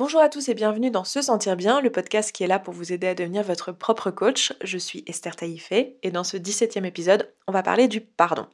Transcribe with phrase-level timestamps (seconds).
[0.00, 2.72] Bonjour à tous et bienvenue dans Se Sentir Bien, le podcast qui est là pour
[2.72, 4.54] vous aider à devenir votre propre coach.
[4.62, 8.46] Je suis Esther Taïfé et dans ce 17e épisode, on va parler du pardon.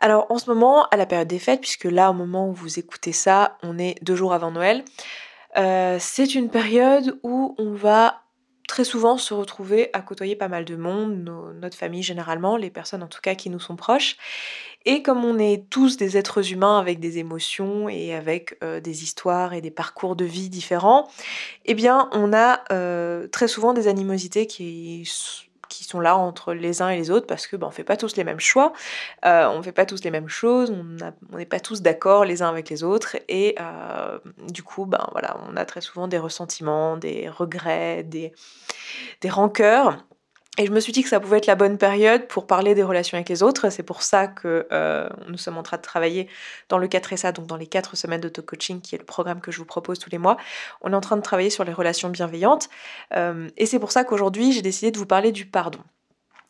[0.00, 2.80] Alors en ce moment, à la période des fêtes, puisque là au moment où vous
[2.80, 4.82] écoutez ça, on est deux jours avant Noël,
[5.56, 8.22] euh, c'est une période où on va
[8.70, 11.28] très souvent se retrouver à côtoyer pas mal de monde,
[11.60, 14.16] notre famille généralement, les personnes en tout cas qui nous sont proches.
[14.86, 19.02] Et comme on est tous des êtres humains avec des émotions et avec euh, des
[19.02, 21.10] histoires et des parcours de vie différents,
[21.64, 25.49] eh bien on a euh, très souvent des animosités qui qui
[25.98, 28.22] là entre les uns et les autres parce que ben, on fait pas tous les
[28.22, 28.72] mêmes choix,
[29.24, 32.48] euh, on fait pas tous les mêmes choses, on n'est pas tous d'accord les uns
[32.48, 34.18] avec les autres et euh,
[34.48, 38.32] du coup ben voilà on a très souvent des ressentiments, des regrets, des,
[39.22, 39.98] des rancœurs
[40.58, 42.82] et je me suis dit que ça pouvait être la bonne période pour parler des
[42.82, 43.70] relations avec les autres.
[43.70, 46.28] C'est pour ça que euh, nous sommes en train de travailler
[46.68, 49.58] dans le 4SA, donc dans les 4 semaines d'auto-coaching, qui est le programme que je
[49.58, 50.36] vous propose tous les mois.
[50.82, 52.68] On est en train de travailler sur les relations bienveillantes.
[53.14, 55.80] Euh, et c'est pour ça qu'aujourd'hui, j'ai décidé de vous parler du pardon.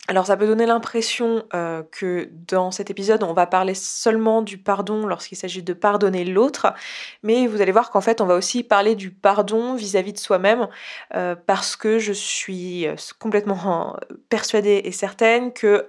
[0.07, 4.57] Alors ça peut donner l'impression euh, que dans cet épisode, on va parler seulement du
[4.57, 6.73] pardon lorsqu'il s'agit de pardonner l'autre,
[7.21, 10.67] mais vous allez voir qu'en fait, on va aussi parler du pardon vis-à-vis de soi-même,
[11.15, 13.95] euh, parce que je suis euh, complètement
[14.29, 15.85] persuadée et certaine que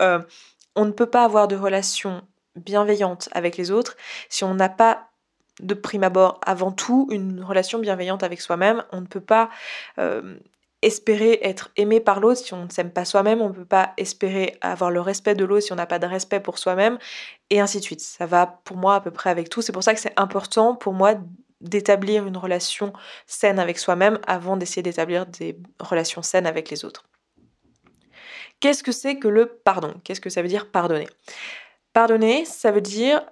[0.76, 2.22] on ne peut pas avoir de relation
[2.56, 3.96] bienveillante avec les autres
[4.28, 5.08] si on n'a pas
[5.60, 8.84] de prime abord avant tout une relation bienveillante avec soi-même.
[8.92, 9.50] On ne peut pas
[10.82, 13.92] espérer être aimé par l'autre si on ne s'aime pas soi-même, on ne peut pas
[13.96, 16.98] espérer avoir le respect de l'autre si on n'a pas de respect pour soi-même,
[17.50, 18.00] et ainsi de suite.
[18.00, 19.62] Ça va pour moi à peu près avec tout.
[19.62, 21.14] C'est pour ça que c'est important pour moi
[21.60, 22.92] d'établir une relation
[23.26, 27.04] saine avec soi-même avant d'essayer d'établir des relations saines avec les autres.
[28.58, 29.94] Qu'est-ce que c'est que le pardon?
[30.04, 31.08] Qu'est-ce que ça veut dire pardonner?
[31.92, 33.22] Pardonner, ça veut dire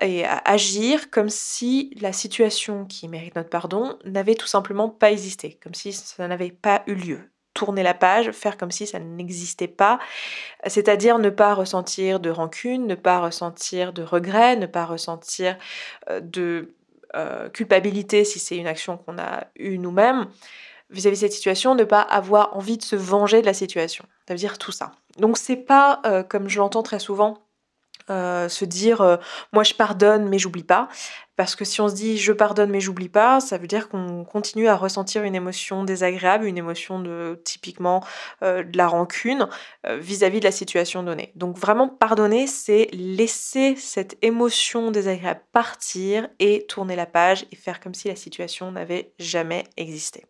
[0.00, 5.58] et agir comme si la situation qui mérite notre pardon n'avait tout simplement pas existé,
[5.62, 7.20] comme si ça n'avait pas eu lieu.
[7.54, 9.98] Tourner la page, faire comme si ça n'existait pas,
[10.66, 15.56] c'est-à-dire ne pas ressentir de rancune, ne pas ressentir de regret, ne pas ressentir
[16.08, 16.74] euh, de
[17.16, 20.28] euh, culpabilité si c'est une action qu'on a eue nous-mêmes
[20.90, 24.04] vis-à-vis de cette situation, ne pas avoir envie de se venger de la situation.
[24.26, 24.92] Ça veut dire tout ça.
[25.18, 27.38] Donc c'est pas, euh, comme je l'entends très souvent,
[28.10, 29.16] euh, se dire euh,
[29.52, 30.88] moi je pardonne mais j'oublie pas.
[31.36, 34.24] Parce que si on se dit je pardonne mais j'oublie pas, ça veut dire qu'on
[34.24, 38.02] continue à ressentir une émotion désagréable, une émotion de typiquement
[38.42, 39.48] euh, de la rancune
[39.88, 41.32] vis-à-vis de la situation donnée.
[41.36, 47.80] Donc vraiment pardonner, c'est laisser cette émotion désagréable partir et tourner la page et faire
[47.80, 50.24] comme si la situation n'avait jamais existé.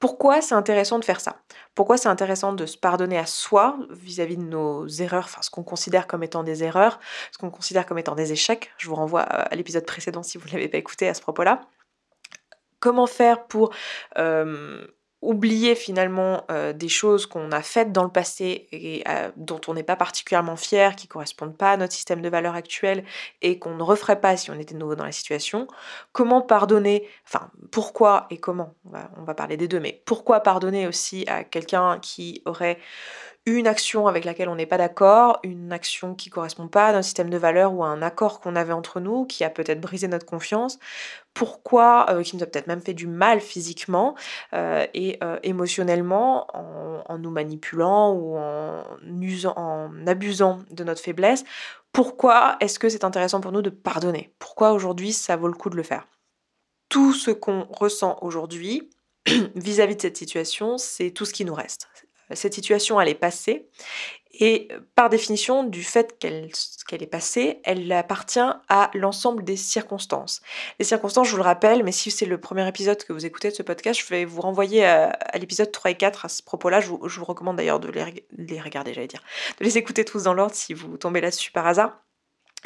[0.00, 1.42] Pourquoi c'est intéressant de faire ça?
[1.74, 5.62] Pourquoi c'est intéressant de se pardonner à soi vis-à-vis de nos erreurs, enfin ce qu'on
[5.62, 6.98] considère comme étant des erreurs,
[7.32, 8.72] ce qu'on considère comme étant des échecs?
[8.78, 11.60] Je vous renvoie à l'épisode précédent si vous ne l'avez pas écouté à ce propos-là.
[12.80, 13.74] Comment faire pour
[14.16, 14.86] euh,
[15.22, 19.74] oublier finalement euh, des choses qu'on a faites dans le passé et euh, dont on
[19.74, 23.04] n'est pas particulièrement fier, qui correspondent pas à notre système de valeurs actuel
[23.42, 25.66] et qu'on ne referait pas si on était nouveau dans la situation.
[26.12, 28.74] Comment pardonner, enfin pourquoi et comment,
[29.18, 32.78] on va, parler des deux, mais pourquoi pardonner aussi à quelqu'un qui aurait
[33.46, 37.04] une action avec laquelle on n'est pas d'accord, une action qui correspond pas à notre
[37.04, 40.08] système de valeurs ou à un accord qu'on avait entre nous, qui a peut-être brisé
[40.08, 40.78] notre confiance,
[41.34, 44.14] pourquoi, euh, qui nous a peut-être même fait du mal physiquement
[44.52, 48.84] euh, et euh, émotionnellement en, nous manipulant ou en,
[49.20, 51.44] usant, en abusant de notre faiblesse.
[51.92, 54.32] Pourquoi est-ce que c'est intéressant pour nous de pardonner?
[54.38, 56.06] Pourquoi aujourd'hui ça vaut le coup de le faire?
[56.88, 58.90] Tout ce qu'on ressent aujourd'hui
[59.54, 61.88] vis-à-vis de cette situation, c'est tout ce qui nous reste
[62.36, 63.68] cette situation, elle est passée.
[64.40, 66.48] Et par définition, du fait qu'elle
[67.02, 70.40] est passée, elle appartient à l'ensemble des circonstances.
[70.78, 73.50] Les circonstances, je vous le rappelle, mais si c'est le premier épisode que vous écoutez
[73.50, 76.80] de ce podcast, je vais vous renvoyer à, l'épisode 3 et 4 à ce propos-là.
[76.80, 77.92] Je vous, je vous recommande d'ailleurs de
[78.38, 79.22] les regarder, j'allais dire,
[79.58, 82.00] de les écouter tous dans l'ordre si vous tombez là-dessus par hasard.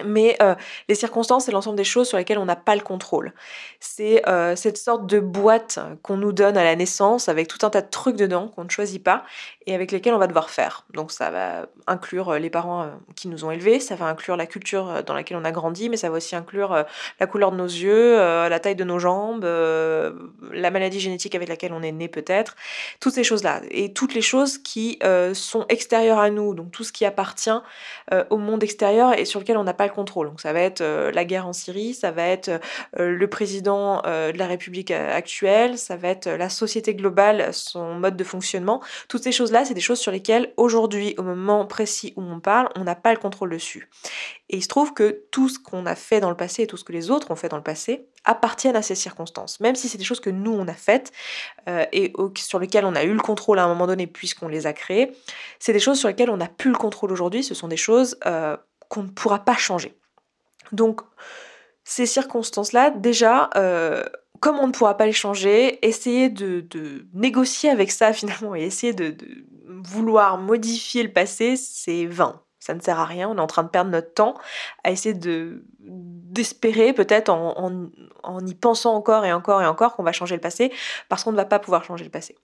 [0.02, 0.54] Mais euh,
[0.88, 3.32] les circonstances, c'est l'ensemble des choses sur lesquelles on n'a pas le contrôle.
[3.78, 7.70] C'est euh, cette sorte de boîte qu'on nous donne à la naissance avec tout un
[7.70, 9.24] tas de trucs dedans qu'on ne choisit pas
[9.66, 10.84] et avec lesquels on va devoir faire.
[10.94, 14.46] Donc ça va inclure euh, les parents qui nous ont élevés, ça va inclure la
[14.46, 16.84] culture dans laquelle on a grandi, mais ça va aussi inclure
[17.20, 21.72] la couleur de nos yeux, la taille de nos jambes, la maladie génétique avec laquelle
[21.72, 22.56] on est né peut-être,
[23.00, 23.60] toutes ces choses-là.
[23.70, 24.98] Et toutes les choses qui
[25.34, 27.50] sont extérieures à nous, donc tout ce qui appartient
[28.30, 30.28] au monde extérieur et sur lequel on n'a pas le contrôle.
[30.28, 32.50] Donc ça va être la guerre en Syrie, ça va être
[32.96, 38.24] le président de la République actuelle, ça va être la société globale, son mode de
[38.24, 38.82] fonctionnement.
[39.08, 42.68] Toutes ces choses-là, c'est des choses sur lesquelles aujourd'hui, au moment précis où on parle,
[42.76, 43.88] on n'a pas le contrôle dessus.
[44.50, 46.76] Et il se trouve que tout ce qu'on a fait dans le passé et tout
[46.76, 49.60] ce que les autres ont fait dans le passé appartiennent à ces circonstances.
[49.60, 51.12] Même si c'est des choses que nous, on a faites
[51.92, 54.72] et sur lesquelles on a eu le contrôle à un moment donné puisqu'on les a
[54.72, 55.12] créées,
[55.58, 57.42] c'est des choses sur lesquelles on n'a plus le contrôle aujourd'hui.
[57.42, 58.18] Ce sont des choses
[58.88, 59.98] qu'on ne pourra pas changer.
[60.72, 61.00] Donc,
[61.84, 64.02] ces circonstances-là, déjà, euh,
[64.40, 66.66] comme on ne pourra pas les changer, essayer de,
[67.12, 69.16] négocier avec ça finalement et essayer de,
[69.66, 72.40] vouloir modifier le passé, c'est vain.
[72.58, 74.34] Ça ne sert à rien, on est en train de perdre notre temps
[74.84, 77.90] à essayer de d'espérer peut-être en,
[78.22, 80.72] en, y pensant encore et encore et encore qu'on va changer le passé,
[81.08, 82.36] parce qu'on ne va pas pouvoir changer le passé.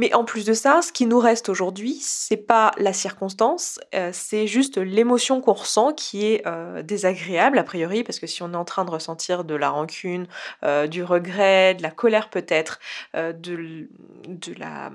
[0.00, 4.08] Mais en plus de ça, ce qui nous reste aujourd'hui, c'est pas la circonstance, euh,
[4.14, 8.54] c'est juste l'émotion qu'on ressent qui est euh, désagréable a priori, parce que si on
[8.54, 10.26] est en train de ressentir de la rancune,
[10.64, 12.78] euh, du regret, de la colère peut-être,
[13.12, 13.84] de,
[14.56, 14.88] la,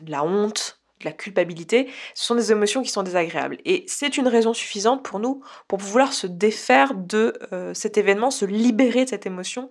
[0.00, 3.58] de la honte, de la culpabilité, ce sont des émotions qui sont désagréables.
[3.66, 7.34] Et c'est une raison suffisante pour nous pour vouloir se défaire de
[7.74, 9.70] cet événement, se libérer de cette émotion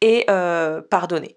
[0.00, 0.24] et
[0.88, 1.36] pardonner.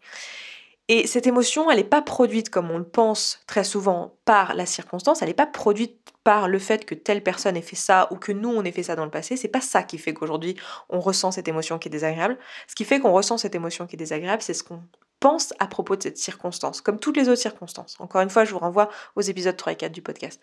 [0.93, 4.65] Et cette émotion, elle n'est pas produite comme on le pense très souvent par la
[4.65, 8.17] circonstance, elle n'est pas produite par le fait que telle personne ait fait ça ou
[8.17, 9.38] que nous on ait fait ça dans le passé.
[9.38, 10.57] C'est pas ça qui fait qu'aujourd'hui
[10.89, 12.38] on ressent cette émotion qui est désagréable.
[12.67, 14.83] Ce qui fait qu'on ressent cette émotion qui est désagréable, c'est ce qu'on
[15.21, 17.95] pense à propos de cette circonstance, comme toutes les autres circonstances.
[17.99, 20.41] Encore une fois, je vous renvoie aux épisodes 3 et 4 du podcast.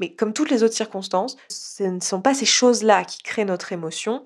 [0.00, 3.72] Mais comme toutes les autres circonstances, ce ne sont pas ces choses-là qui créent notre
[3.72, 4.24] émotion,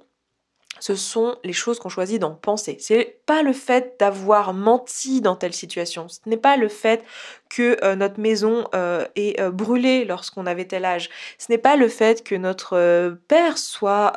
[0.81, 2.77] ce sont les choses qu'on choisit d'en penser.
[2.81, 6.09] C'est pas le fait d'avoir menti dans telle situation.
[6.09, 7.03] Ce n'est pas le fait
[7.49, 11.09] que euh, notre maison euh, est euh, brûlée lorsqu'on avait tel âge.
[11.39, 14.13] Ce n'est pas le fait que notre père soit,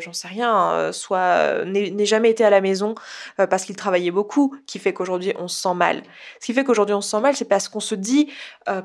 [0.00, 2.94] j'en sais rien, soit n'ait jamais été à la maison
[3.36, 6.02] parce qu'il travaillait beaucoup, qui fait qu'aujourd'hui on se sent mal.
[6.40, 8.28] Ce qui fait qu'aujourd'hui on se sent mal, c'est parce qu'on se dit,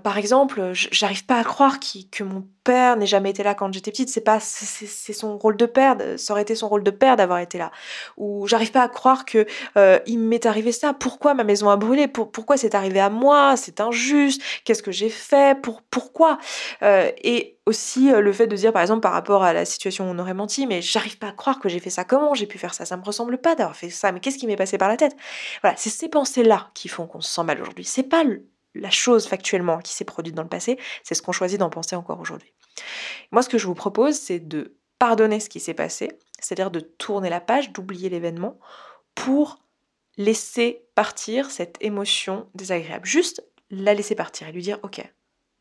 [0.03, 3.91] par exemple, j'arrive pas à croire que mon père n'ait jamais été là quand j'étais
[3.91, 4.09] petite.
[4.09, 5.97] C'est pas, c'est son rôle de père.
[6.17, 7.71] Ça aurait été son rôle de père d'avoir été là.
[8.17, 9.45] Ou j'arrive pas à croire que
[10.07, 10.93] il m'est arrivé ça.
[10.93, 12.07] Pourquoi ma maison a brûlé?
[12.07, 13.55] Pourquoi c'est arrivé à moi?
[13.63, 16.37] C'est injuste, qu'est-ce que j'ai fait, pour, pourquoi?
[16.81, 20.09] Euh, Et aussi euh, le fait de dire par exemple par rapport à la situation
[20.09, 22.47] où on aurait menti, mais j'arrive pas à croire que j'ai fait ça, comment j'ai
[22.47, 24.77] pu faire ça, ça me ressemble pas d'avoir fait ça, mais qu'est-ce qui m'est passé
[24.77, 25.15] par la tête?
[25.61, 27.85] Voilà, c'est ces pensées-là qui font qu'on se sent mal aujourd'hui.
[27.85, 28.23] C'est pas
[28.75, 31.95] la chose factuellement qui s'est produite dans le passé, c'est ce qu'on choisit d'en penser
[31.95, 32.53] encore aujourd'hui.
[33.31, 36.79] Moi, ce que je vous propose, c'est de pardonner ce qui s'est passé, c'est-à-dire de
[36.79, 38.59] tourner la page, d'oublier l'événement,
[39.15, 39.59] pour
[40.17, 43.05] laisser partir cette émotion désagréable.
[43.05, 45.01] Juste la laisser partir et lui dire ok,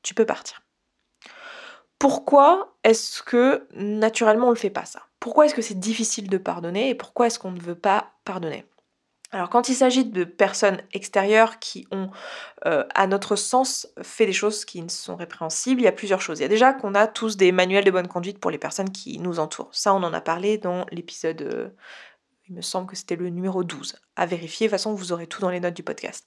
[0.02, 0.62] tu peux partir.
[1.98, 5.02] Pourquoi est-ce que naturellement on ne le fait pas ça?
[5.20, 8.66] Pourquoi est-ce que c'est difficile de pardonner et pourquoi est-ce qu'on ne veut pas pardonner?
[9.30, 12.10] Alors quand il s'agit de personnes extérieures qui ont,
[12.66, 16.20] euh, à notre sens, fait des choses qui ne sont répréhensibles, il y a plusieurs
[16.20, 16.40] choses.
[16.40, 18.90] Il y a déjà qu'on a tous des manuels de bonne conduite pour les personnes
[18.90, 19.70] qui nous entourent.
[19.72, 21.70] Ça, on en a parlé dans l'épisode euh,
[22.48, 23.96] il me semble que c'était le numéro 12.
[24.16, 26.26] À vérifier, de toute façon, vous aurez tout dans les notes du podcast.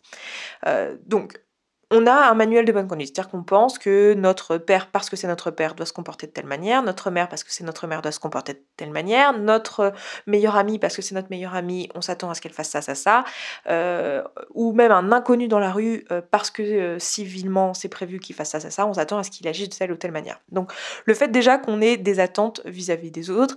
[0.66, 1.40] Euh, donc,
[1.96, 5.16] on a un manuel de bonne conduite, c'est-à-dire qu'on pense que notre père, parce que
[5.16, 7.88] c'est notre père, doit se comporter de telle manière, notre mère, parce que c'est notre
[7.88, 9.94] mère, doit se comporter de telle manière, notre
[10.28, 12.82] meilleur ami, parce que c'est notre meilleur ami, on s'attend à ce qu'elle fasse ça,
[12.82, 13.24] ça, ça,
[13.70, 18.20] euh, ou même un inconnu dans la rue, euh, parce que euh, civilement c'est prévu
[18.20, 20.12] qu'il fasse ça, ça, ça, on s'attend à ce qu'il agisse de telle ou telle
[20.12, 20.40] manière.
[20.52, 20.72] Donc
[21.06, 23.56] le fait déjà qu'on ait des attentes vis-à-vis des autres,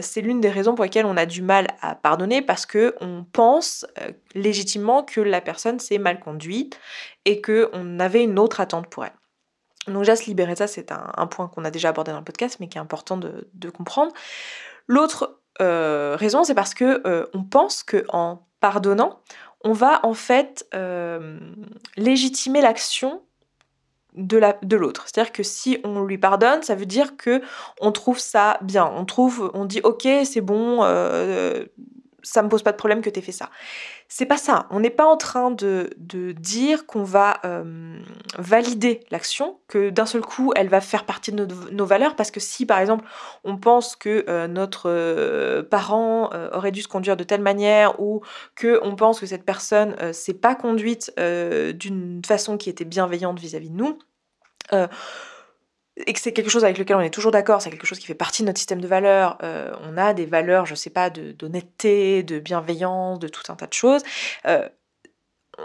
[0.00, 3.24] c'est l'une des raisons pour lesquelles on a du mal à pardonner, parce que on
[3.24, 3.86] pense
[4.34, 6.78] légitimement que la personne s'est mal conduite
[7.24, 9.12] et qu'on avait une autre attente pour elle.
[9.86, 12.58] Donc déjà se libérer ça, c'est un, point qu'on a déjà abordé dans le podcast,
[12.60, 14.12] mais qui est important de, comprendre.
[14.86, 19.20] L'autre euh, raison, c'est parce que euh, on pense que en pardonnant,
[19.64, 21.38] on va en fait euh,
[21.96, 23.22] légitimer l'action
[24.14, 25.06] de l'autre.
[25.06, 27.40] C'est-à-dire que si on lui pardonne, ça veut dire que
[27.80, 28.84] on trouve ça bien.
[28.84, 30.82] On trouve, on dit ok, c'est bon,
[32.22, 33.50] ça me pose pas de problème que tu aies fait ça.
[34.08, 34.66] C'est pas ça.
[34.70, 35.90] On n'est pas en train de,
[36.38, 37.98] dire qu'on va euh,
[38.38, 42.40] valider l'action, que d'un seul coup elle va faire partie de nos, valeurs, parce que
[42.40, 43.04] si par exemple
[43.44, 48.22] on pense que euh, notre euh, parent aurait dû se conduire de telle manière, ou
[48.54, 53.54] que on pense que cette personne s'est pas conduite d'une façon qui était bienveillante vis
[53.54, 53.98] à -vis de nous,
[55.96, 58.06] et que c'est quelque chose avec lequel on est toujours d'accord, c'est quelque chose qui
[58.06, 61.10] fait partie de notre système de valeurs, euh, on a des valeurs, je sais pas,
[61.10, 64.02] d'honnêteté, de, bienveillance, de tout un tas de choses,
[64.46, 64.68] euh,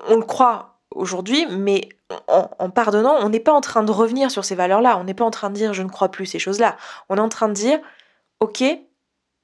[0.08, 1.88] on le croit aujourd'hui, mais
[2.28, 5.26] en, pardonnant, on n'est pas en train de revenir sur ces valeurs-là, on n'est pas
[5.26, 6.78] en train de dire je ne crois plus ces choses-là,
[7.10, 7.80] on est en train de dire
[8.40, 8.78] ok, il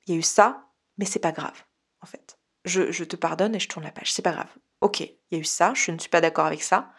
[0.08, 0.66] y a eu ça,
[0.98, 1.64] mais c'est pas grave,
[2.02, 2.38] en fait.
[2.66, 4.50] Je, je te pardonne et je tourne la page, c'est pas grave.
[4.82, 6.90] Ok, il y a eu ça, je ne suis pas d'accord avec ça,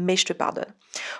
[0.00, 0.66] mais je te pardonne.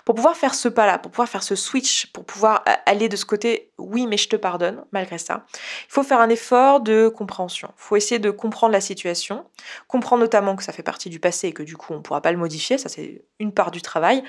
[0.04, 3.16] Pour pouvoir faire ce pas-là, pour pouvoir faire ce switch, pour pouvoir euh, aller de
[3.16, 7.08] ce côté, oui, mais je te pardonne, malgré ça, il faut faire un effort de
[7.08, 7.68] compréhension.
[7.76, 9.44] Il faut essayer de comprendre la situation,
[9.86, 12.20] comprendre notamment que ça fait partie du passé et que du coup on ne pourra
[12.20, 14.22] pas le modifier, ça c'est une part du travail.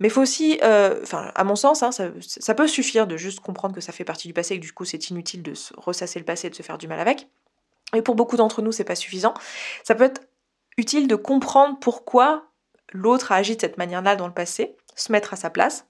[0.00, 3.40] Mais il faut aussi, euh, enfin, à mon sens, hein, ça, peut suffire de juste
[3.40, 5.74] comprendre que ça fait partie du passé et que du coup c'est inutile de se
[5.76, 7.26] ressasser le passé et de se faire du mal avec.
[7.94, 9.34] Et pour beaucoup d'entre nous, c'est pas suffisant.
[9.84, 10.20] Ça peut être
[10.76, 12.50] utile de comprendre pourquoi
[12.94, 15.86] l'autre a agi de cette manière-là dans le passé, se mettre à sa place,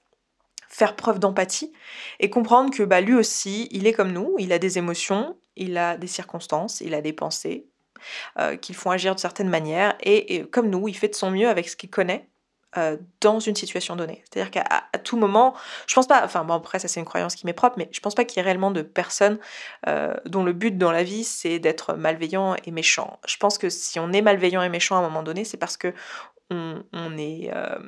[0.67, 1.71] faire preuve d'empathie
[2.19, 5.77] et comprendre que bah, lui aussi, il est comme nous, il a des émotions, il
[5.77, 7.67] a des circonstances, il a des pensées
[8.39, 11.47] euh, qui font agir de certaines manières et, comme nous, il fait de son mieux
[11.47, 12.27] avec ce qu'il connaît
[12.77, 14.23] euh, dans une situation donnée.
[14.29, 15.55] C'est-à-dire qu'à tout moment,
[15.87, 18.01] je pense pas, enfin bon après ça c'est une croyance qui m'est propre, mais je
[18.01, 19.39] pense pas qu'il y ait réellement de personnes
[19.87, 23.17] euh, dont le but dans la vie c'est d'être malveillant et méchant.
[23.27, 25.77] Je pense que si on est malveillant et méchant à un moment donné, c'est parce
[25.77, 25.93] que
[26.51, 27.79] on, est, euh,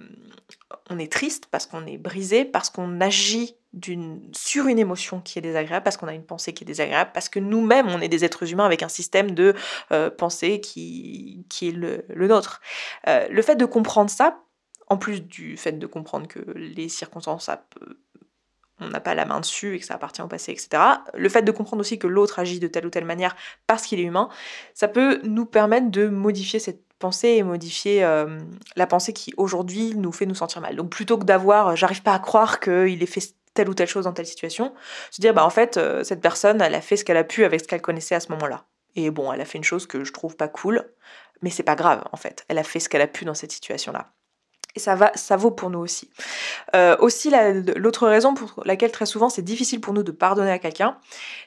[0.90, 3.56] on est triste, parce qu'on est brisé, parce qu'on agit
[4.34, 7.30] sur une émotion qui est désagréable, parce qu'on a une pensée qui est désagréable, parce
[7.30, 9.54] que nous-mêmes, on est des êtres humains avec un système de
[9.92, 12.62] euh, pensée qui, qui est le, nôtre.
[13.08, 14.40] Euh, le fait de comprendre ça,
[14.88, 17.50] en plus du fait de comprendre que les circonstances,
[18.80, 20.82] on n'a pas la main dessus et que ça appartient au passé, etc.
[21.14, 23.36] Le fait de comprendre aussi que l'autre agit de telle ou telle manière
[23.68, 24.30] parce qu'il est humain,
[24.74, 28.40] ça peut nous permettre de modifier cette penser et modifier euh,
[28.76, 30.76] la pensée qui aujourd'hui nous fait nous sentir mal.
[30.76, 33.88] Donc plutôt que d'avoir euh, j'arrive pas à croire qu'il ait fait telle ou telle
[33.88, 34.74] chose dans telle situation,
[35.12, 37.44] se dire bah en fait euh, cette personne elle a fait ce qu'elle a pu
[37.44, 38.66] avec ce qu'elle connaissait à ce moment-là.
[38.96, 40.84] Et bon, elle a fait une chose que je trouve pas cool,
[41.42, 42.46] mais c'est pas grave en fait.
[42.48, 44.12] Elle a fait ce qu'elle a pu dans cette situation-là.
[44.76, 46.12] Et ça, va, ça vaut pour nous aussi.
[47.00, 47.32] aussi,
[47.78, 51.00] l'autre raison pour laquelle très souvent c'est difficile pour nous de pardonner à quelqu'un,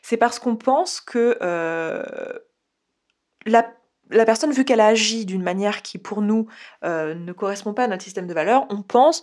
[0.02, 1.36] c'est parce qu'on pense que
[3.46, 3.62] la
[4.10, 6.46] la personne, vu qu'elle a agi d'une manière qui pour nous
[6.84, 9.22] euh, ne correspond pas à notre système de valeurs, on pense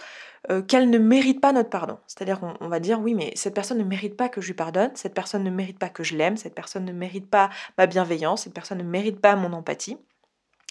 [0.50, 1.98] euh, qu'elle ne mérite pas notre pardon.
[2.08, 4.92] C'est-à-dire qu'on va dire oui, mais cette personne ne mérite pas que je lui pardonne,
[4.96, 8.44] cette personne ne mérite pas que je l'aime, cette personne ne mérite pas ma bienveillance,
[8.44, 9.98] cette personne ne mérite pas mon empathie.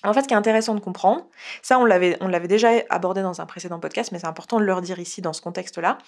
[0.04, 1.26] En fait, ce qui est intéressant de comprendre,
[1.62, 4.64] ça on l'avait, on l'avait déjà abordé dans un précédent podcast, mais c'est important de
[4.64, 5.98] le redire ici dans ce contexte-là,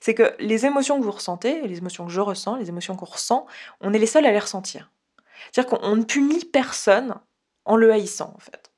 [0.00, 3.06] c'est que les émotions que vous ressentez, les émotions que je ressens, les émotions qu'on
[3.06, 3.46] ressent,
[3.80, 4.90] on est les seuls à les ressentir.
[5.50, 7.16] C'est-à-dire qu'on ne punit personne
[7.64, 8.70] en le haïssant en fait.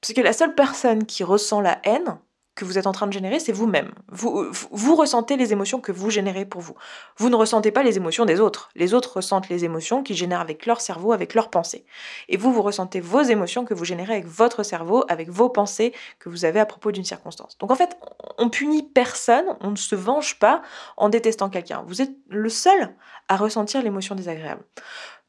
[0.00, 2.18] Parce que la seule personne qui ressent la haine
[2.54, 3.92] que vous êtes en train de générer, c'est vous-même.
[4.08, 6.74] Vous, vous, ressentez les émotions que vous générez pour vous.
[7.16, 8.68] Vous ne ressentez pas les émotions des autres.
[8.74, 11.86] Les autres ressentent les émotions qu'ils génèrent avec leur cerveau, avec leurs pensées.
[12.28, 15.94] Et vous, vous ressentez vos émotions que vous générez avec votre cerveau, avec vos pensées
[16.18, 17.56] que vous avez à propos d'une circonstance.
[17.56, 17.96] Donc en fait,
[18.36, 20.60] on punit personne, on ne se venge pas
[20.98, 21.84] en détestant quelqu'un.
[21.86, 22.94] Vous êtes le seul
[23.28, 24.62] à ressentir l'émotion désagréable.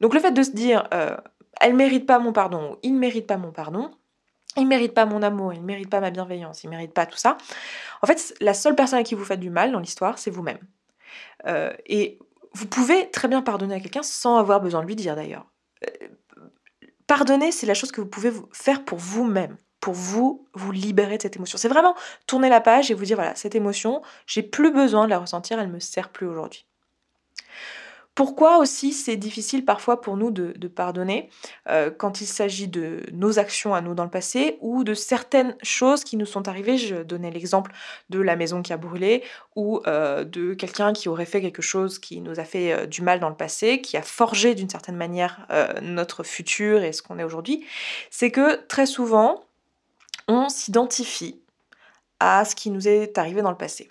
[0.02, 1.16] Donc le fait de se dire, euh,
[1.60, 3.92] elle mérite pas mon pardon, il ne mérite pas mon pardon,
[4.58, 6.94] il ne mérite pas mon amour, il ne mérite pas ma bienveillance, il ne mérite
[6.94, 7.38] pas tout ça.
[8.02, 10.60] En fait, la seule personne à qui vous faites du mal dans l'histoire, c'est vous-même.
[11.48, 12.20] Euh, et
[12.54, 15.46] vous pouvez très bien pardonner à quelqu'un sans avoir besoin de lui dire d'ailleurs.
[15.86, 16.08] Euh,
[17.08, 21.24] pardonner, c'est la chose que vous pouvez faire pour vous-même, pour vous, vous libérer de
[21.24, 21.58] cette émotion.
[21.58, 21.96] C'est vraiment
[22.28, 25.60] tourner la page et vous dire, voilà, cette émotion, j'ai plus besoin de la ressentir,
[25.60, 26.66] elle me sert plus aujourd'hui.
[28.16, 31.30] Pourquoi aussi c'est difficile parfois pour nous de, pardonner
[31.68, 35.56] euh, quand il s'agit de nos actions à nous dans le passé ou de certaines
[35.64, 36.78] choses qui nous sont arrivées?
[36.78, 37.72] Je donnais l'exemple
[38.12, 39.24] de la maison qui a brûlé
[39.56, 43.02] ou euh, de quelqu'un qui aurait fait quelque chose qui nous a fait euh, du
[43.02, 45.48] mal dans le passé, qui a forgé d'une certaine manière
[45.82, 47.66] notre futur et ce qu'on est aujourd'hui.
[48.12, 49.44] C'est que très souvent,
[50.28, 51.40] on s'identifie
[52.20, 53.88] à ce qui nous est arrivé dans le passé.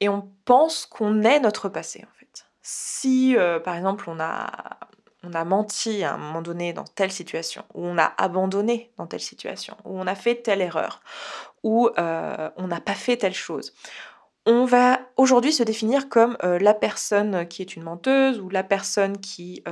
[0.00, 2.21] Et on pense qu'on est notre passé en fait
[2.62, 4.78] si euh, par exemple on a,
[5.24, 9.06] on a menti à un moment donné dans telle situation, ou on a abandonné dans
[9.06, 11.02] telle situation, ou on a fait telle erreur,
[11.64, 13.74] ou euh, on n'a pas fait telle chose,
[14.44, 18.64] on va aujourd'hui se définir comme euh, la personne qui est une menteuse, ou la
[18.64, 19.62] personne qui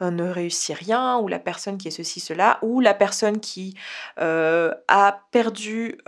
[0.00, 3.74] ne réussit rien, ou la personne qui est ceci, cela, ou la personne qui
[4.18, 5.98] a perdu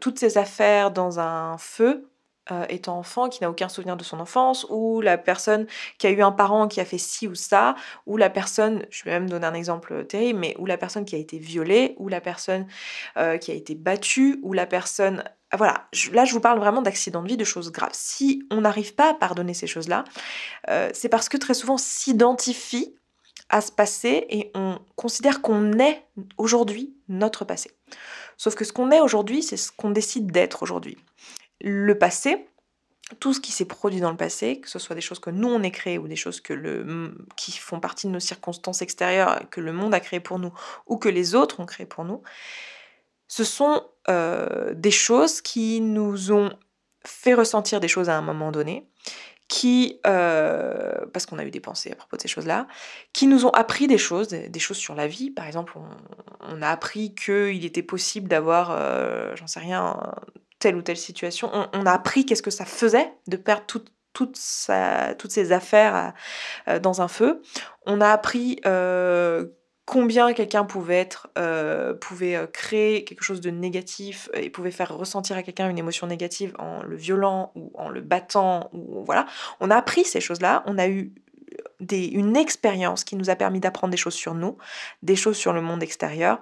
[0.00, 2.06] toutes ses affaires dans un feu
[2.50, 5.66] euh, étant enfant, qui n'a aucun souvenir de son enfance, ou la personne
[5.98, 7.74] qui a eu un parent qui a fait ci ou ça,
[8.04, 11.14] ou la personne, je vais même donner un exemple terrible, mais ou la personne qui
[11.14, 12.66] a été violée, ou la personne
[13.16, 15.24] euh, qui a été battue, ou la personne...
[15.52, 17.92] Ah, voilà, là je vous parle vraiment d'accidents de vie, de choses graves.
[17.94, 20.04] Si on n'arrive pas à pardonner ces choses-là,
[20.68, 22.94] euh, c'est parce que très souvent on s'identifie
[23.48, 26.04] à ce passé et on considère qu'on est
[26.36, 27.70] aujourd'hui notre passé.
[28.36, 30.98] Sauf que ce qu'on est aujourd'hui, c'est ce qu'on décide d'être aujourd'hui
[31.60, 32.46] le passé,
[33.20, 35.48] tout ce qui s'est produit dans le passé, que ce soit des choses que nous
[35.48, 39.42] on ait créées ou des choses que le, qui font partie de nos circonstances extérieures,
[39.50, 40.52] que le monde a créé pour nous
[40.86, 42.22] ou que les autres ont créé pour nous,
[43.28, 46.50] ce sont euh, des choses qui nous ont
[47.06, 48.88] fait ressentir des choses à un moment donné,
[49.48, 52.66] qui, euh, parce qu'on a eu des pensées à propos de ces choses-là,
[53.12, 55.30] qui nous ont appris des choses, des choses sur la vie.
[55.30, 55.74] Par exemple,
[56.40, 60.14] on, a appris qu'il était possible d'avoir, euh, j'en sais rien,
[60.64, 61.50] telle ou telle situation.
[61.74, 66.14] On, a appris qu'est-ce que ça faisait de perdre toute toutes ses affaires
[66.68, 67.42] euh, dans un feu.
[67.84, 68.60] On a appris
[69.84, 74.96] combien quelqu'un pouvait être, euh, pouvait euh, créer quelque chose de négatif et pouvait faire
[74.96, 79.26] ressentir à quelqu'un une émotion négative en le violant ou en le battant ou voilà.
[79.60, 81.12] On a appris ces choses-là, on a eu
[81.90, 84.56] une expérience qui nous a permis d'apprendre des choses sur nous,
[85.02, 86.40] des choses sur le monde extérieur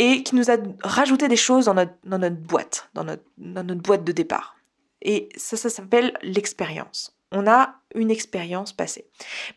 [0.00, 4.02] et qui nous a rajouté des choses dans notre, boîte, dans notre, dans notre boîte
[4.02, 4.56] de départ.
[5.02, 7.14] Et ça, ça s'appelle l'expérience.
[7.32, 9.06] On a une expérience passée.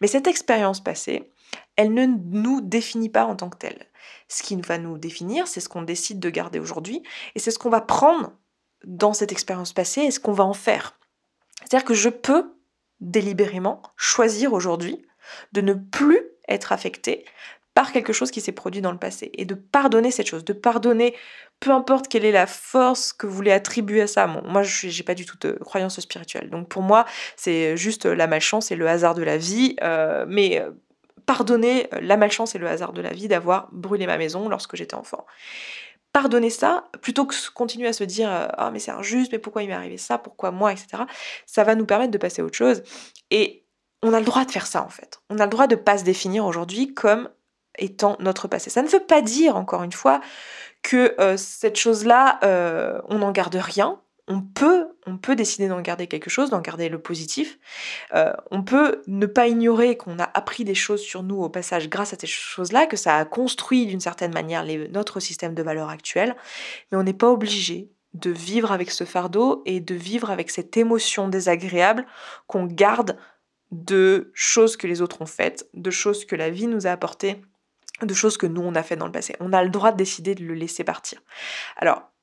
[0.02, 1.32] Mais cette expérience passée,
[1.78, 3.88] elle ne nous définit pas en tant que telle.
[4.28, 7.04] Ce qui va nous définir, c'est ce qu'on décide de garder aujourd'hui,
[7.36, 8.34] et c'est ce qu'on va prendre
[8.84, 11.00] dans cette expérience passée et ce qu'on va en faire.
[11.62, 12.54] C'est-à-dire que je peux
[13.00, 15.06] délibérément choisir aujourd'hui
[15.54, 17.24] de ne plus être affecté
[17.74, 20.54] par quelque chose qui s'est produit dans le passé et de pardonner cette chose, de
[20.54, 21.16] pardonner
[21.60, 24.28] peu importe quelle est la force que vous voulez attribuer à ça.
[24.28, 26.50] moi, je n'ai pas du tout de croyance spirituelle.
[26.50, 27.06] Donc pour moi,
[27.38, 29.76] c'est juste la malchance et le hasard de la vie.
[29.82, 30.72] Euh, mais euh,
[31.26, 34.76] pardonner euh, la malchance et le hasard de la vie d'avoir brûlé ma maison lorsque
[34.76, 35.26] j'étais enfant.
[36.12, 39.70] Pardonner ça, plutôt que continuer à se dire Ah, mais c'est injuste, mais pourquoi il
[39.70, 41.04] m'est arrivé ça, pourquoi moi, etc.,
[41.48, 42.84] ça va nous permettre de passer à autre chose.
[43.32, 43.66] Et
[44.04, 45.22] on a le droit de faire ça, en fait.
[45.30, 47.30] On a le droit de pas se définir aujourd'hui comme
[47.78, 48.70] étant notre passé.
[48.70, 50.22] Ça ne veut pas dire, encore une fois,
[50.82, 55.82] que euh, cette chose-là, euh, on n'en garde rien, on peut, on peut décider d'en
[55.82, 57.60] garder quelque chose, d'en garder le positif.
[58.14, 61.90] Euh, on peut ne pas ignorer qu'on a appris des choses sur nous au passage
[61.90, 65.90] grâce à ces choses-là, que ça a construit d'une certaine manière notre système de valeurs
[65.90, 66.36] actuel,
[66.92, 70.78] mais on n'est pas obligé de vivre avec ce fardeau et de vivre avec cette
[70.78, 72.06] émotion désagréable
[72.48, 73.18] qu'on garde
[73.72, 77.42] de choses que les autres ont faites, de choses que la vie nous a apportées,
[78.02, 79.36] de choses que nous on a faites dans le passé.
[79.40, 81.22] On a le droit de décider de le laisser partir.
[81.78, 82.14] Alors,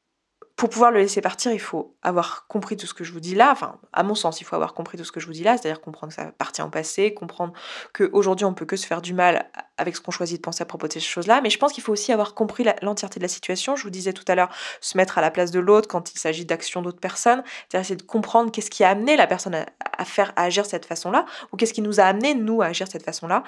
[0.60, 3.34] pour pouvoir le laisser partir, il faut avoir compris tout ce que je vous dis
[3.34, 3.50] là.
[3.50, 5.56] Enfin, à mon sens, il faut avoir compris tout ce que je vous dis là,
[5.56, 7.54] c'est-à-dire comprendre que ça appartient au passé, comprendre
[7.94, 10.66] qu'aujourd'hui on peut que se faire du mal avec ce qu'on choisit de penser à
[10.66, 11.40] propos de ces choses-là.
[11.40, 13.74] Mais je pense qu'il faut aussi avoir compris l'entièreté de la situation.
[13.74, 14.50] Je vous disais tout à l'heure,
[14.82, 17.96] se mettre à la place de l'autre quand il s'agit d'actions d'autres personnes, c'est-à-dire essayer
[17.96, 21.56] de comprendre qu'est-ce qui a amené la personne à, faire agir de cette façon-là, ou
[21.56, 23.44] qu'est-ce qui nous a amené nous à agir de cette façon-là.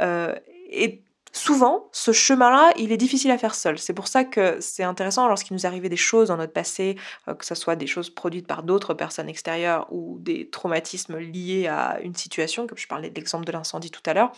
[0.00, 0.34] Euh,
[0.70, 1.02] et
[1.36, 3.78] souvent, ce chemin-là, il est difficile à faire seul.
[3.78, 6.96] C'est pour ça que c'est intéressant lorsqu'il nous arrivait des choses dans notre passé,
[7.28, 11.66] euh, que ce soit des choses produites par d'autres personnes extérieures ou des traumatismes liés
[11.66, 14.32] à une situation, comme je parlais de l'exemple de l'incendie tout à l'heure.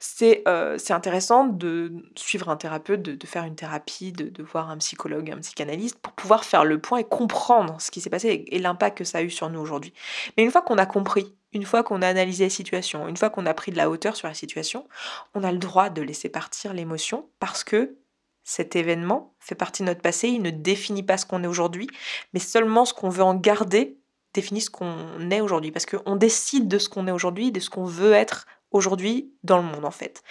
[0.00, 4.78] C'est euh, intéressant de suivre un thérapeute, de, faire une thérapie, de, de, voir un
[4.78, 8.58] psychologue, un psychanalyste, pour pouvoir faire le point et comprendre ce qui s'est passé et
[8.58, 9.92] l'impact que ça a eu sur nous aujourd'hui.
[10.36, 13.30] Mais une fois qu'on a compris une fois qu'on a analysé la situation, une fois
[13.30, 14.86] qu'on a pris de la hauteur sur la situation,
[15.34, 17.96] on a le droit de laisser partir l'émotion parce que
[18.42, 21.88] cet événement fait partie de notre passé, il ne définit pas ce qu'on est aujourd'hui,
[22.34, 23.96] mais seulement ce qu'on veut en garder
[24.34, 27.70] définit ce qu'on est aujourd'hui, parce qu'on décide de ce qu'on est aujourd'hui, de ce
[27.70, 30.22] qu'on veut être aujourd'hui dans le monde en fait.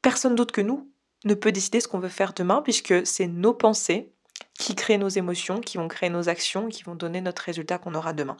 [0.00, 0.90] Personne d'autre que nous
[1.24, 4.12] ne peut décider ce qu'on veut faire demain, puisque c'est nos pensées
[4.58, 7.94] qui créent nos émotions, qui vont créer nos actions, qui vont donner notre résultat qu'on
[7.94, 8.36] aura demain.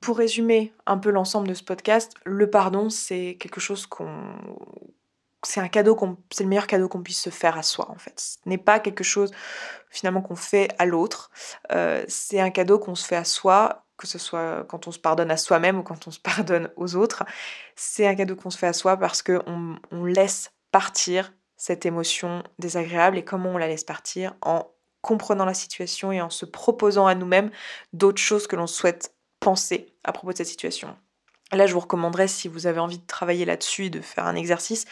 [0.00, 4.34] Pour résumer un peu l'ensemble de ce podcast, le pardon, c'est quelque chose qu'on.
[5.44, 6.16] C'est un cadeau qu'on.
[6.30, 8.18] C'est le meilleur cadeau qu'on puisse se faire à soi, en fait.
[8.18, 9.32] Ce n'est pas quelque chose,
[9.90, 11.30] finalement, qu'on fait à l'autre.
[11.72, 14.98] Euh, c'est un cadeau qu'on se fait à soi, que ce soit quand on se
[14.98, 17.24] pardonne à soi-même ou quand on se pardonne aux autres.
[17.74, 22.44] C'est un cadeau qu'on se fait à soi parce qu'on on laisse partir cette émotion
[22.60, 24.70] désagréable et comment on la laisse partir en
[25.02, 27.50] comprenant la situation et en se proposant à nous-mêmes
[27.92, 30.96] d'autres choses que l'on souhaite penser à propos de cette situation.
[31.52, 34.84] Là, je vous recommanderais, si vous avez envie de travailler là-dessus, de faire un exercice,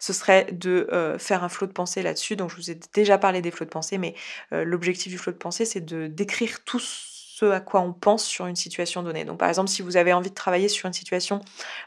[0.00, 2.34] ce serait de euh, faire un flot de pensée là-dessus.
[2.34, 4.14] Donc, je vous ai déjà parlé des flots de pensée, mais
[4.52, 8.24] euh, l'objectif du flot de pensée, c'est de décrire tout ce à quoi on pense
[8.24, 9.24] sur une situation donnée.
[9.24, 11.40] Donc, par exemple, si vous avez envie de travailler sur une situation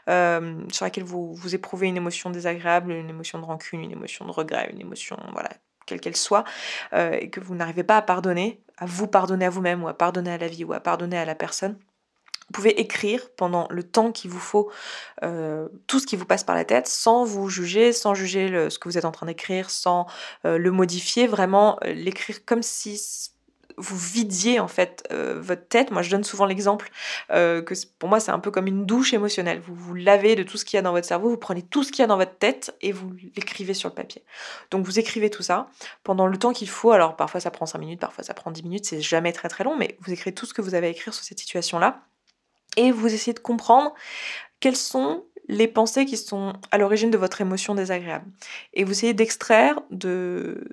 [0.08, 4.24] euh, sur laquelle vous, vous éprouvez une émotion désagréable, une émotion de rancune, une émotion
[4.24, 5.50] de regret, une émotion, voilà,
[5.86, 6.44] quelle qu'elle soit,
[6.92, 10.32] et que vous n'arrivez pas à pardonner, à vous pardonner à vous-même, ou à pardonner
[10.32, 11.78] à la vie, ou à pardonner à la personne,
[12.48, 14.70] vous pouvez écrire pendant le temps qu'il vous faut
[15.22, 18.78] euh, tout ce qui vous passe par la tête sans vous juger, sans juger ce
[18.78, 20.06] que vous êtes en train d'écrire, sans
[20.44, 23.30] euh, le modifier, vraiment euh, l'écrire comme si
[23.76, 25.90] vous vidiez en fait votre tête.
[25.90, 26.92] Moi, je donne souvent l'exemple
[27.28, 29.58] que pour moi, c'est un peu comme une douche émotionnelle.
[29.58, 31.82] Vous vous lavez de tout ce qu'il y a dans votre cerveau, vous prenez tout
[31.82, 34.22] ce qu'il y a dans votre tête et vous l'écrivez sur le papier.
[34.70, 35.66] Donc, vous écrivez tout ça
[36.04, 36.92] pendant le temps qu'il faut.
[36.92, 38.86] Alors, parfois, ça prend 5 minutes, parfois, ça prend 10 minutes.
[38.86, 41.12] C'est jamais très très long, mais vous écrivez tout ce que vous avez à écrire
[41.12, 42.06] sur cette situation-là
[42.76, 43.94] et vous essayez de comprendre
[44.60, 48.26] quelles sont les pensées qui sont à l'origine de votre émotion désagréable.
[48.72, 50.64] Et vous essayez d'extraire de,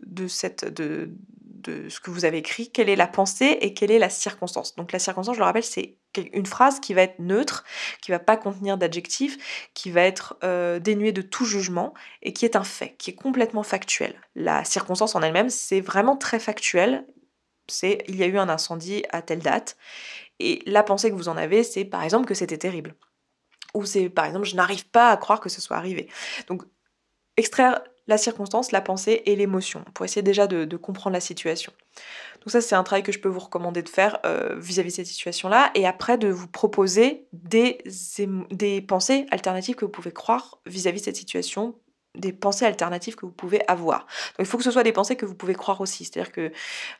[1.66, 4.76] ce que vous avez écrit, quelle est la pensée et quelle est la circonstance.
[4.76, 5.98] Donc la circonstance, je le rappelle, c'est
[6.34, 7.66] une phrase qui va être neutre,
[8.02, 12.46] qui va pas contenir d'adjectifs, qui va être euh, dénuée de tout jugement et qui
[12.46, 14.16] est un fait, qui est complètement factuel.
[14.36, 17.06] La circonstance en elle-même, c'est vraiment très factuel.
[17.68, 19.78] C'est il y a eu un incendie à telle date
[20.42, 22.96] et la pensée que vous en avez, c'est par exemple que c'était terrible.
[23.74, 26.10] Ou c'est par exemple je n'arrive pas à croire que ce soit arrivé.
[26.48, 26.64] Donc
[27.38, 31.72] extraire la circonstance, la pensée et l'émotion, pour essayer déjà de, comprendre la situation.
[32.42, 34.96] Donc ça, c'est un travail que je peux vous recommander de faire euh, vis-à-vis de
[34.96, 37.78] cette situation-là, et après de vous proposer des,
[38.50, 41.76] des pensées alternatives que vous pouvez croire vis-à-vis de cette situation
[42.16, 44.06] des pensées alternatives que vous pouvez avoir.
[44.40, 46.06] Il faut que ce soit des pensées que vous pouvez croire aussi.
[46.06, 46.52] C'est-à-dire que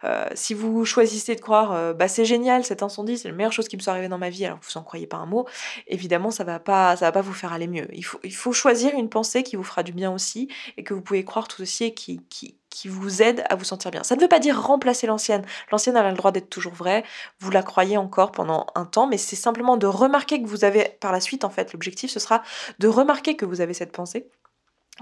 [0.04, 3.54] euh, si vous choisissez de croire euh, bah c'est génial cet incendie, c'est la meilleure
[3.54, 5.46] chose qui me soit arrivée dans ma vie, alors vous n'en croyez pas un mot,
[5.88, 7.88] évidemment ça va va pas vous faire aller mieux.
[7.94, 10.48] Il faut, il faut choisir une pensée qui vous fera du bien aussi
[10.78, 13.66] et que vous pouvez croire tout aussi et qui, qui, qui vous aide à vous
[13.66, 14.04] sentir bien.
[14.04, 15.44] Ça ne veut pas dire remplacer l'ancienne.
[15.72, 17.04] L'ancienne a le droit d'être toujours vraie,
[17.40, 20.98] vous la croyez encore pendant un temps, mais c'est simplement de remarquer que vous avez
[21.00, 22.42] par la suite en fait l'objectif ce sera
[22.80, 24.28] de remarquer que vous avez cette pensée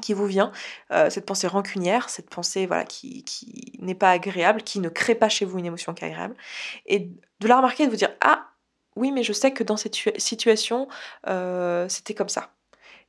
[0.02, 0.52] qui vous vient,
[0.91, 5.15] euh, cette pensée rancunière, cette pensée voilà qui, qui n'est pas agréable, qui ne crée
[5.15, 6.36] pas chez vous une émotion qui est agréable,
[6.86, 8.47] et de la remarquer et de vous dire ah
[8.95, 10.88] oui mais je sais que dans cette situation
[11.28, 12.52] euh, c'était comme ça.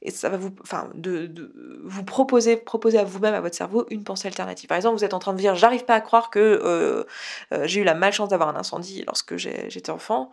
[0.03, 1.53] Et ça va vous, enfin, de,
[1.85, 4.67] vous proposer, proposer à vous-même, à votre cerveau, une pensée alternative.
[4.67, 7.05] Par exemple, vous êtes en train de dire, j'arrive pas à croire que euh,
[7.67, 10.31] j'ai eu la malchance d'avoir un incendie lorsque j'étais enfant.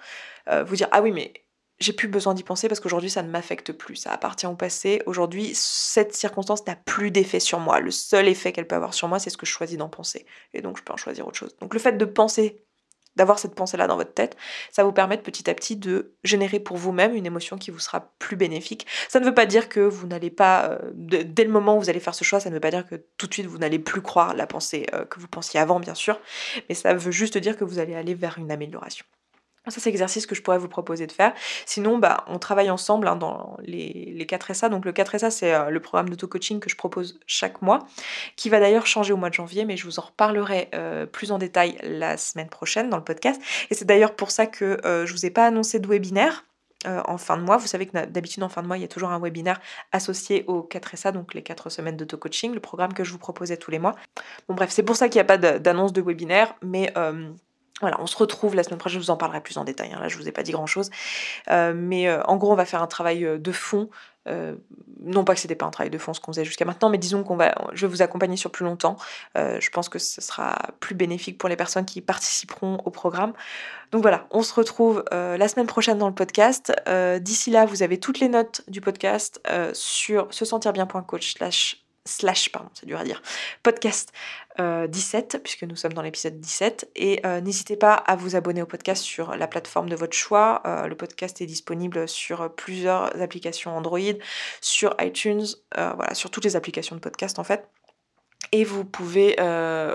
[0.66, 1.34] vous dire, ah oui, mais
[1.80, 5.02] j'ai plus besoin d'y penser parce qu'aujourd'hui ça ne m'affecte plus, ça appartient au passé.
[5.06, 7.80] Aujourd'hui, cette circonstance n'a plus d'effet sur moi.
[7.80, 10.26] Le seul effet qu'elle peut avoir sur moi, c'est ce que je choisis d'en penser.
[10.54, 11.56] Et donc je peux en choisir autre chose.
[11.62, 12.64] Donc le fait de penser,
[13.18, 14.38] d'avoir cette pensée-là dans votre tête,
[14.72, 18.14] ça vous permet petit à petit de générer pour vous-même une émotion qui vous sera
[18.20, 18.86] plus bénéfique.
[19.10, 21.90] Ça ne veut pas dire que vous n'allez pas, euh, dès le moment où vous
[21.90, 23.80] allez faire ce choix, ça ne veut pas dire que tout de suite vous n'allez
[23.80, 26.20] plus croire la pensée euh, que vous pensiez avant, bien sûr,
[26.70, 29.06] mais ça veut juste dire que vous allez aller vers une amélioration.
[29.70, 31.34] Ça, c'est l'exercice que je pourrais vous proposer de faire.
[31.66, 34.70] Sinon, bah, on travaille ensemble hein, dans les, les 4 SA.
[34.70, 37.80] Donc, le 4 SA, c'est euh, le programme d'auto-coaching que je propose chaque mois,
[38.36, 41.32] qui va d'ailleurs changer au mois de janvier, mais je vous en reparlerai euh, plus
[41.32, 43.42] en détail la semaine prochaine dans le podcast.
[43.70, 46.46] Et c'est d'ailleurs pour ça que euh, je ne vous ai pas annoncé de webinaire.
[46.86, 47.58] en fin de mois.
[47.58, 49.60] Vous savez que d'habitude en fin de mois, il y a toujours un webinaire
[49.92, 53.72] associé au 4SA, donc les 4 semaines d'auto-coaching, le programme que je vous proposais tous
[53.72, 53.96] les mois.
[54.48, 56.94] Bon bref, c'est pour ça qu'il n'y a pas d'annonce de webinaire, mais
[57.82, 60.00] voilà, on se retrouve la semaine prochaine, je vous en parlerai plus en détail, hein.
[60.02, 60.90] là je vous ai pas dit grand chose.
[61.50, 63.90] Euh, mais euh, en gros, on va faire un travail euh, de fond.
[65.00, 66.98] non pas que c'était pas un travail de fond ce qu'on faisait jusqu'à maintenant, mais
[66.98, 68.98] disons qu'on va, je vais vous accompagner sur plus longtemps.
[69.36, 73.32] je pense que ce sera plus bénéfique pour les personnes qui participeront au programme.
[73.92, 76.74] Donc voilà, on se retrouve la semaine prochaine dans le podcast.
[77.22, 79.40] D'ici là, vous avez toutes les notes du podcast
[79.72, 81.36] sur se sentir bien.coach
[82.08, 83.22] slash, pardon, c'est dur à dire,
[83.64, 84.12] podcast
[84.60, 86.90] 17, euh, puisque nous sommes dans l'épisode 17.
[86.96, 90.62] Et euh, n'hésitez pas à vous abonner au podcast sur la plateforme de votre choix.
[90.66, 94.00] Euh, le podcast est disponible sur plusieurs applications Android,
[94.62, 95.46] sur iTunes,
[96.14, 97.70] sur toutes les applications de podcast en fait.
[98.52, 99.36] Et vous pouvez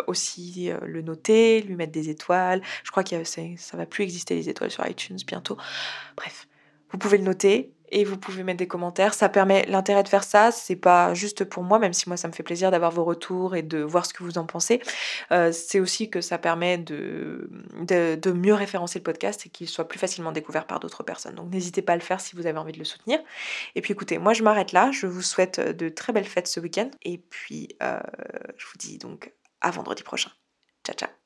[0.06, 2.62] aussi le noter, lui mettre des étoiles.
[2.84, 5.56] Je crois que ça, ça va plus exister les étoiles sur iTunes bientôt.
[6.16, 6.46] Bref,
[6.90, 9.14] vous pouvez le noter, et vous pouvez mettre des commentaires.
[9.14, 12.26] Ça permet l'intérêt de faire ça, c'est pas juste pour moi, même si moi ça
[12.26, 14.80] me fait plaisir d'avoir vos retours et de voir ce que vous en pensez.
[15.30, 17.48] Euh, c'est aussi que ça permet de,
[18.34, 21.34] mieux référencer le podcast et qu'il soit plus facilement découvert par d'autres personnes.
[21.34, 23.20] Donc n'hésitez pas à le faire si vous avez envie de le soutenir.
[23.74, 24.90] Et puis écoutez, moi je m'arrête là.
[24.90, 26.90] Je vous souhaite de très belles fêtes ce week-end.
[27.02, 28.00] Et puis euh,
[28.56, 30.30] je vous dis donc à vendredi prochain.
[30.84, 31.21] Ciao ciao